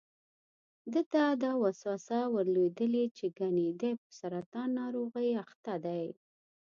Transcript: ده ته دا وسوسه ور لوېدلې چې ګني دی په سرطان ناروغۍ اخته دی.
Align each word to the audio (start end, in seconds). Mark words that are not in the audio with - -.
ده 0.91 1.01
ته 1.13 1.21
دا 1.43 1.51
وسوسه 1.63 2.19
ور 2.33 2.45
لوېدلې 2.55 3.05
چې 3.17 3.25
ګني 3.39 3.69
دی 3.79 3.91
په 4.01 4.09
سرطان 4.19 4.67
ناروغۍ 4.79 5.29
اخته 5.43 5.73
دی. 5.85 6.05